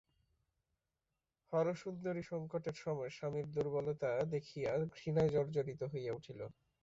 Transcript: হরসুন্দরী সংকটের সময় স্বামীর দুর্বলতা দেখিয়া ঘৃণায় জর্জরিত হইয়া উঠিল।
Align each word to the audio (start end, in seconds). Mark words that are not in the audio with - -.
হরসুন্দরী 1.53 2.23
সংকটের 2.23 2.75
সময় 2.75 3.11
স্বামীর 3.17 3.45
দুর্বলতা 3.55 4.09
দেখিয়া 4.33 4.71
ঘৃণায় 4.95 5.33
জর্জরিত 5.35 5.81
হইয়া 5.91 6.11
উঠিল। 6.13 6.39